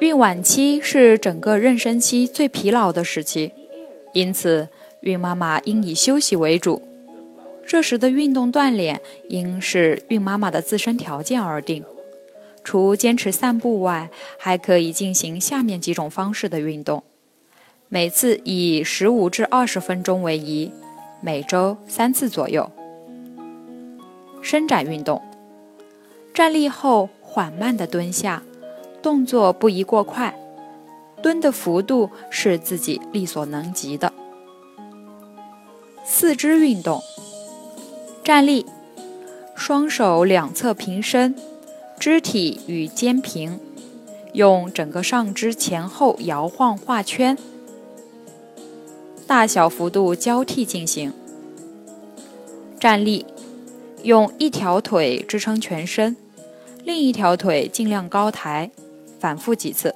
[0.00, 3.52] 孕晚期是整个妊娠期最疲劳的时期，
[4.12, 4.68] 因此
[5.00, 6.82] 孕妈妈应以休息为主。
[7.66, 11.84] 这时的运动锻炼应视孕妈妈的自身条件而定。
[12.62, 17.02] 除坚持散步外，还可以进行下面几种方式的运动，
[17.88, 20.72] 每次以十五至二十分钟为宜，
[21.20, 22.70] 每周三次左右。
[24.40, 25.22] 伸展运动，
[26.32, 28.44] 站立后缓慢地蹲下。
[29.02, 30.38] 动作不宜过快，
[31.20, 34.12] 蹲的幅度是自己力所能及的。
[36.04, 37.02] 四肢运动，
[38.22, 38.64] 站立，
[39.56, 41.34] 双手两侧平伸，
[41.98, 43.58] 肢体与肩平，
[44.32, 47.36] 用整个上肢前后摇晃画圈，
[49.26, 51.12] 大小幅度交替进行。
[52.78, 53.26] 站立，
[54.04, 56.16] 用一条腿支撑全身，
[56.84, 58.70] 另一条腿尽量高抬。
[59.18, 59.94] 反复几次，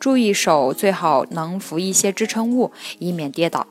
[0.00, 3.64] 注意手最好能扶一些支撑物，以免跌倒。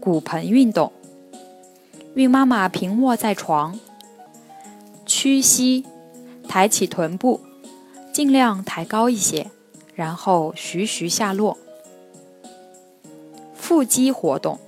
[0.00, 0.90] 骨盆运动，
[2.14, 3.78] 孕妈妈平卧在床，
[5.04, 5.84] 屈膝，
[6.48, 7.42] 抬起臀部，
[8.14, 9.50] 尽量抬高一些，
[9.94, 11.58] 然后徐徐下落。
[13.54, 14.58] 腹肌活动，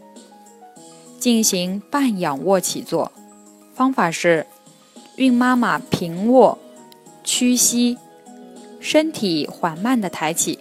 [1.19, 3.11] 进行半仰卧起坐，
[3.75, 4.47] 方法是
[5.17, 6.59] 孕妈妈平卧。
[7.25, 7.99] 屈膝，
[8.81, 10.59] 身体缓慢的抬起，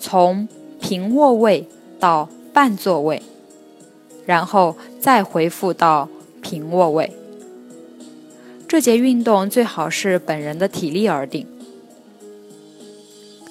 [0.00, 0.48] 从
[0.80, 1.68] 平卧位
[2.00, 3.22] 到半坐位，
[4.24, 6.08] 然后再回复到
[6.42, 7.12] 平卧位。
[8.66, 11.46] 这节运动最好是本人的体力而定。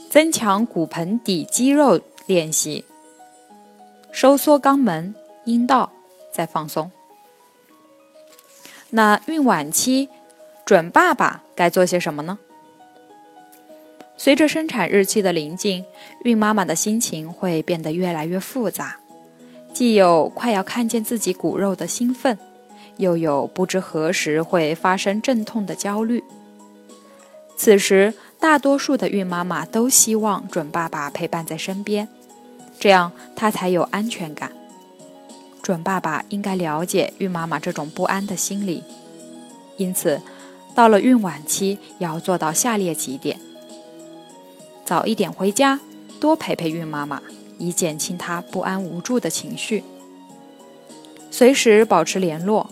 [0.09, 2.83] 增强骨盆底肌肉练习，
[4.11, 5.15] 收缩肛门、
[5.45, 5.93] 阴道，
[6.33, 6.91] 再放松。
[8.89, 10.09] 那孕晚期。
[10.65, 12.39] 准爸爸该做些什么呢？
[14.17, 15.85] 随着生产日期的临近，
[16.23, 18.97] 孕妈妈的心情会变得越来越复杂，
[19.71, 22.39] 既有快要看见自己骨肉的兴奋，
[22.97, 26.23] 又有不知何时会发生阵痛的焦虑。
[27.55, 32.07] 此时，大多数的孕妈妈都希望准爸爸陪伴在身边，
[32.79, 34.51] 这样她才有安全感。
[35.65, 38.83] 准爸爸应该了解孕妈妈这种不安的心理，
[39.77, 40.21] 因此。
[40.75, 43.39] 到了孕晚期，要做到下列几点：
[44.85, 45.79] 早一点回家，
[46.19, 47.19] 多陪陪孕妈妈，
[47.57, 49.81] 以减轻她不安无助的情绪；
[51.31, 52.69] 随时保持联络，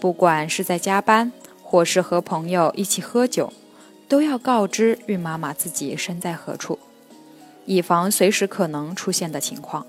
[0.00, 1.30] 不管是在加班，
[1.62, 3.52] 或是和朋友一起喝酒，
[4.08, 6.76] 都要告知孕妈妈自己身在何处，
[7.66, 9.86] 以防随时可能出现的情况。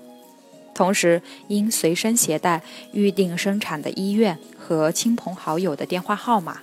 [0.78, 2.62] 同时，应随身携带
[2.92, 6.58] 预定生产的医院和亲朋好友的电话号码。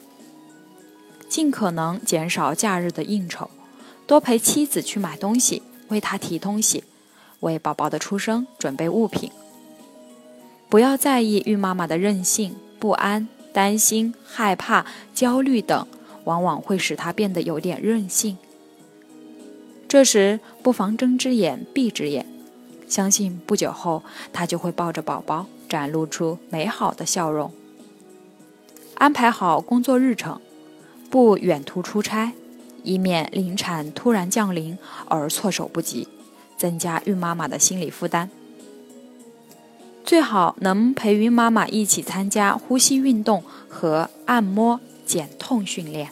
[1.27, 3.49] 尽可能减少假日的应酬，
[4.07, 6.85] 多陪妻子去买东西，为她提东西，
[7.41, 9.29] 为宝宝的出生准备物品。
[10.69, 15.85] 不要在意孕妈妈的任性、不安、担心、害怕、焦虑等，
[16.23, 18.37] 往往会使她变得有点任性。
[19.89, 22.25] 这时不妨睁只眼闭只眼，
[22.87, 27.51] 相信不久后她就会抱着宝宝，展露出美好的笑容。
[28.95, 30.39] 安排好工作日程。
[31.07, 32.33] 不远途出差，
[32.83, 34.77] 以免临产突然降临
[35.07, 36.09] 而措手不及，
[36.57, 38.29] 增加孕妈妈的心理负担。
[40.03, 46.11] 最好能陪孕妈妈一起参加呼吸运动和按摩减痛训练。